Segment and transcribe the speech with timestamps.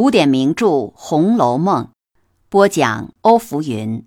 [0.00, 1.84] 古典名著《红楼梦》，
[2.48, 4.06] 播讲欧福云。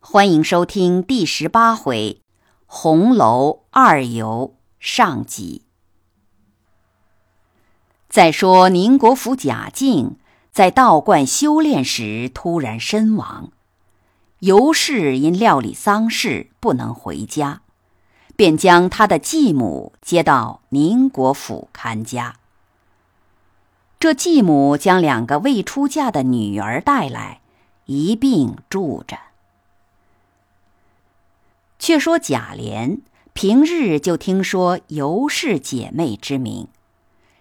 [0.00, 2.22] 欢迎收听第十八回
[2.64, 5.66] 《红楼二游》上集。
[8.08, 10.16] 再说宁国府贾敬
[10.50, 13.52] 在道观修炼时突然身亡，
[14.38, 17.60] 尤氏因料理丧事不能回家，
[18.34, 22.36] 便将他的继母接到宁国府看家。
[24.02, 27.40] 这继母将两个未出嫁的女儿带来，
[27.86, 29.16] 一并住着。
[31.78, 32.98] 却说贾琏
[33.32, 36.66] 平日就听说尤氏姐妹之名，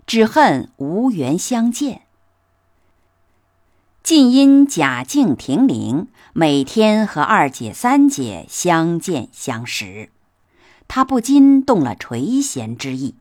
[0.06, 2.04] 只恨无缘相见。
[4.04, 10.12] 近因贾敬停灵，每天和二姐、三姐相见相识，
[10.88, 13.16] 他不禁动了垂涎之意，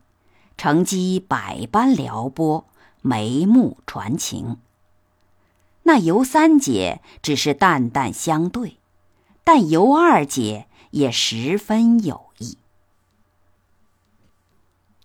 [0.57, 2.67] 乘机百般撩拨。
[3.01, 4.57] 眉目传情，
[5.83, 8.77] 那尤三姐只是淡淡相对，
[9.43, 12.59] 但尤二姐也十分有意。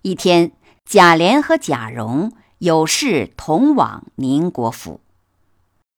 [0.02, 0.52] 一天，
[0.84, 5.00] 贾琏和贾蓉有事同往宁国府，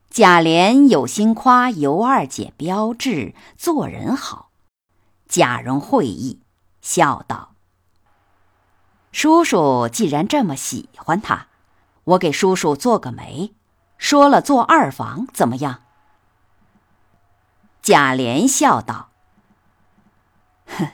[0.08, 4.50] 贾琏有心夸尤二姐标致，做人好。
[5.26, 6.40] 贾蓉会意，
[6.80, 7.54] 笑道
[9.12, 11.47] ：“叔叔既然这么喜欢她。”
[12.08, 13.52] 我给叔叔做个媒，
[13.98, 15.82] 说了做二房怎么样？
[17.82, 19.10] 贾琏笑道
[20.66, 20.88] ：“哼，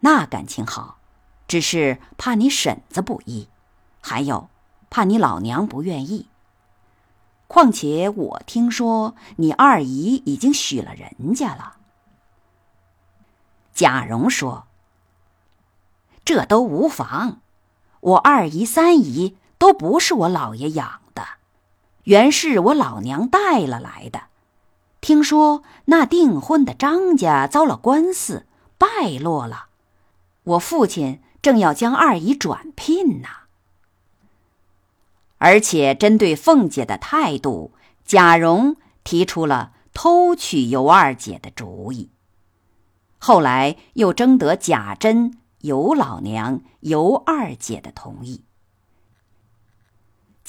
[0.00, 0.98] 那感情好，
[1.46, 3.48] 只是怕你婶子不依，
[4.02, 4.50] 还有
[4.90, 6.28] 怕你老娘不愿意。
[7.46, 11.76] 况且我听说你二姨已经许了人家了。”
[13.72, 14.66] 贾蓉说
[16.22, 17.40] ：“这都无妨，
[18.00, 21.26] 我二姨、三姨。”都不是我老爷养的，
[22.04, 24.22] 原是我老娘带了来的。
[25.00, 28.46] 听说那订婚的张家遭了官司，
[28.78, 29.66] 败落了，
[30.44, 33.28] 我父亲正要将二姨转聘呢。
[35.38, 37.72] 而且针对凤姐的态度，
[38.04, 42.10] 贾蓉提出了偷娶尤二姐的主意。
[43.18, 48.44] 后来又征得贾珍、尤老娘、尤二姐的同意。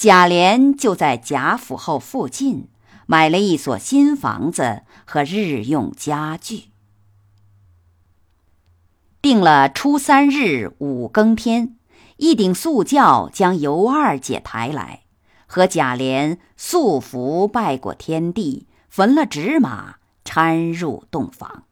[0.00, 2.68] 贾琏就在贾府后附近
[3.04, 6.70] 买了一所新房子和日用家具，
[9.20, 11.76] 定了初三日五更天，
[12.16, 15.02] 一顶素轿将尤二姐抬来，
[15.44, 21.64] 和贾琏素服拜过天地，焚了纸马，搀入洞房。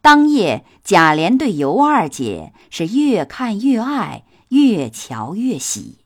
[0.00, 5.98] 当夜，贾琏对尤二姐是越看越爱，越瞧越喜。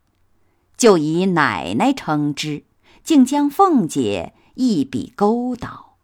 [0.76, 2.64] 就以奶奶称之，
[3.02, 5.96] 竟将凤姐一笔勾倒。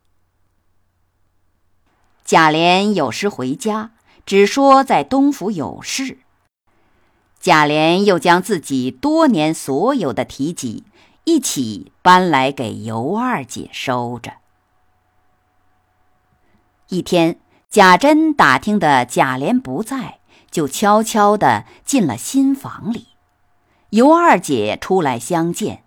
[2.25, 3.93] 贾琏有时回家，
[4.25, 6.19] 只说在东府有事。
[7.39, 10.85] 贾琏又将自己多年所有的提己
[11.25, 14.35] 一起搬来给尤二姐收着。
[16.89, 23.09] 一天，贾珍打听的贾琏不在，就悄悄的进了新房里。
[23.93, 25.85] 尤二姐出来相见，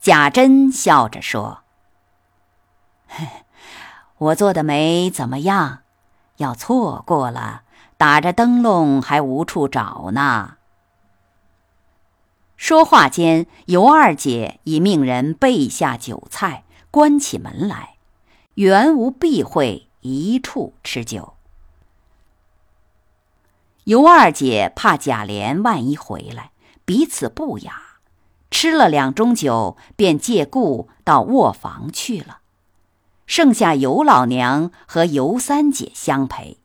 [0.00, 1.64] 贾珍笑着说
[4.16, 5.80] ：“我做的媒怎么样？
[6.36, 7.62] 要错过了，
[7.96, 10.58] 打着灯笼还无处找呢。”
[12.56, 16.62] 说话间，尤二姐已命人备下酒菜，
[16.92, 17.96] 关起门来，
[18.54, 21.34] 原无避讳，一处吃酒。
[23.82, 26.52] 尤二姐怕贾琏万一回来。
[26.84, 27.82] 彼此不雅，
[28.50, 32.40] 吃了两盅酒，便借故到卧房去了，
[33.26, 36.58] 剩下尤老娘和尤三姐相陪。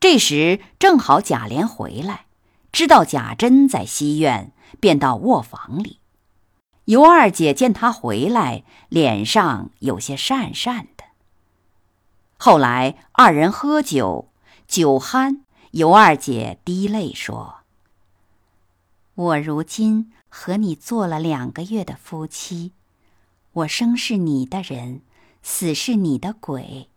[0.00, 2.26] 这时正好贾琏回来，
[2.72, 6.00] 知道贾珍在西院，便到卧房里。
[6.86, 11.04] 尤二姐见他回来，脸上有些讪讪的。
[12.36, 14.30] 后来二人喝酒，
[14.68, 15.40] 酒酣，
[15.70, 17.55] 尤二姐滴泪说。
[19.16, 22.72] 我如今和你做了两个月的夫妻，
[23.52, 25.00] 我生是你的人，
[25.42, 26.90] 死是你的鬼，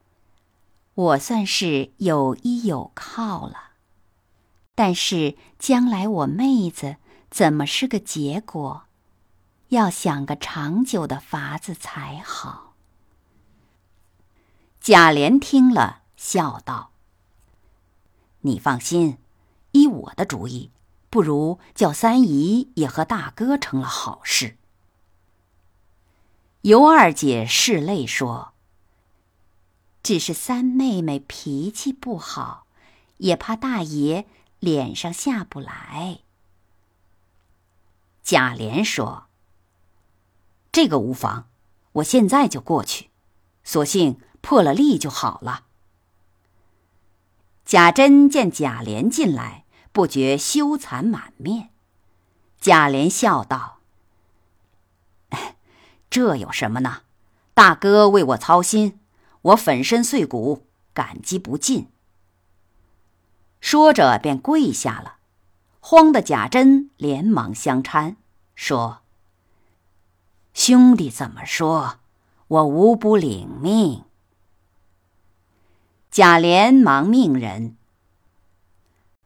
[0.95, 3.71] 我算是有依有靠了。
[4.75, 6.97] 但是将来我妹子
[7.29, 8.83] 怎么是个结果？
[9.69, 12.75] 要想个长久的法子才好。
[14.81, 16.91] 贾琏听了，笑道
[18.41, 19.19] ：“你放心，
[19.71, 20.71] 依我的主意。”
[21.09, 24.57] 不如叫三姨也和大哥成了好事。
[26.61, 28.53] 尤二姐拭泪说
[30.03, 32.67] ：“只是三妹妹脾气不好，
[33.17, 34.27] 也怕大爷
[34.59, 36.19] 脸上下不来。”
[38.21, 39.27] 贾琏说
[40.71, 41.47] ：“这个无妨，
[41.93, 43.09] 我现在就过去，
[43.63, 45.65] 索性破了例就好了。”
[47.65, 51.69] 贾珍见贾琏进来，不觉羞惭满面。
[52.59, 53.79] 贾琏笑道。
[56.09, 57.01] 这有什么呢？
[57.53, 58.99] 大哥为我操心，
[59.41, 61.91] 我粉身碎骨，感激不尽。
[63.61, 65.17] 说着便跪下了，
[65.79, 68.15] 慌的贾珍连忙相搀，
[68.55, 69.01] 说
[70.53, 71.99] ：“兄弟怎么说，
[72.47, 74.05] 我无不领命。”
[76.09, 77.75] 贾琏忙命人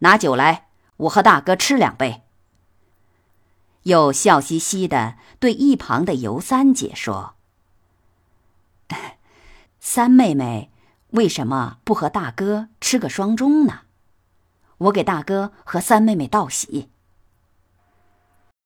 [0.04, 0.68] 拿酒来，
[0.98, 2.24] 我和大哥吃两杯。
[3.84, 7.36] 又笑嘻嘻的对一旁的尤三姐说
[9.80, 10.72] ：“三妹妹
[11.12, 13.84] 为什么不和大哥吃个双钟呢？
[14.78, 16.90] 我给大哥和三妹妹道喜。”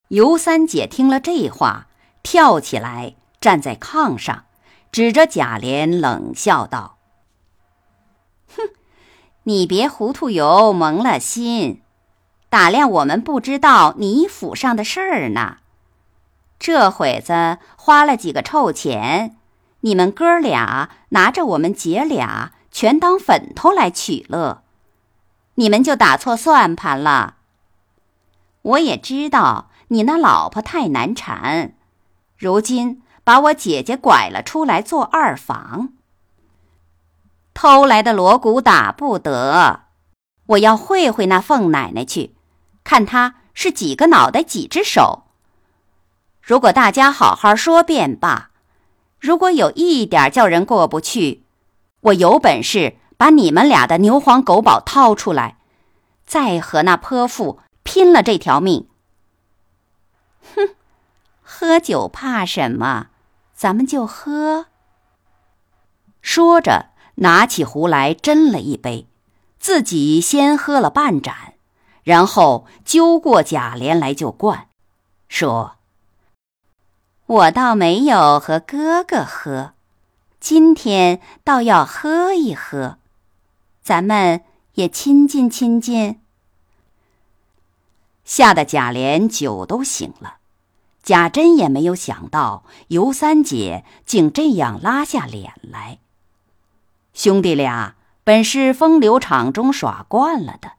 [0.09, 1.87] 尤三姐听了这话，
[2.23, 4.45] 跳起来站在炕上，
[4.91, 6.97] 指着贾琏冷笑道
[8.57, 8.69] ：“哼，
[9.47, 11.81] 你别糊涂油蒙了心。”
[12.49, 15.57] 打量我们不知道你府上的事儿呢，
[16.59, 19.35] 这会子花了几个臭钱，
[19.81, 24.63] 你们哥俩拿着我们姐俩全当粉头来取乐，
[25.55, 27.35] 你们就打错算盘了。
[28.61, 31.73] 我也知道你那老婆太难缠，
[32.37, 35.89] 如今把我姐姐拐了出来做二房，
[37.59, 39.85] 偷来的锣鼓打不得，
[40.45, 42.35] 我要会会那凤奶奶去。
[42.83, 45.23] 看她是几个脑袋几只手。
[46.39, 48.51] 如果大家好好说便罢，
[49.19, 51.45] 如果有一点叫人过不去，
[52.01, 55.57] 我有本事把你们俩的牛黄狗宝掏出来，
[56.27, 58.87] 再和那泼妇拼了这条命。
[60.55, 60.75] 哼，
[61.41, 63.07] 喝酒怕什么？
[63.55, 64.67] 咱们就喝。
[66.21, 69.07] 说着，拿起壶来斟了一杯，
[69.59, 71.53] 自己先喝了半盏。
[72.03, 74.67] 然后揪过贾琏来就灌，
[75.27, 75.75] 说
[77.27, 79.73] ：“我倒没有和哥哥喝，
[80.39, 82.97] 今天倒要喝一喝，
[83.83, 84.41] 咱们
[84.75, 86.21] 也亲近亲近。”
[88.23, 90.37] 吓得贾琏酒都醒了，
[91.03, 95.99] 贾珍也没有想到尤三姐竟这样拉下脸来。
[97.17, 100.73] 兄弟俩本是风流场中耍惯了的。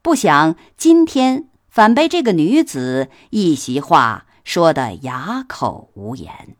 [0.00, 6.56] 不想今天反被这个女子一席话说得哑口无言。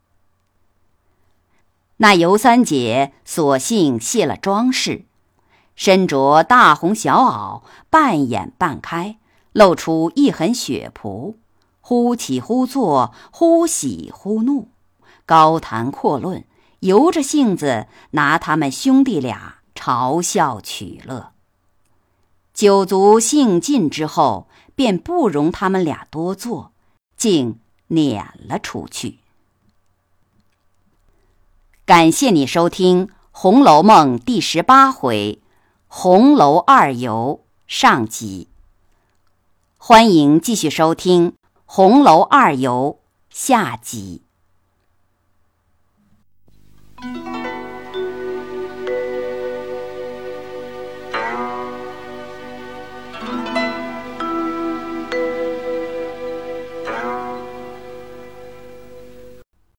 [1.97, 5.07] 那尤三姐索性卸了装饰，
[5.75, 9.17] 身着大红小袄，半掩半开，
[9.53, 11.37] 露出一痕血仆，
[11.81, 14.69] 忽起忽坐，忽喜忽怒，
[15.25, 16.45] 高谈阔论，
[16.81, 21.33] 由着性子拿他们兄弟俩嘲笑取乐。
[22.53, 26.73] 酒足兴尽之后，便不容他们俩多坐，
[27.17, 27.59] 竟
[27.89, 29.19] 撵了出去。
[31.85, 35.41] 感谢你收听《红楼梦》第十八回
[35.89, 38.49] “红楼二游”上集。
[39.77, 41.33] 欢迎继续收听
[41.65, 42.99] 《红楼二游》
[43.31, 44.23] 下集。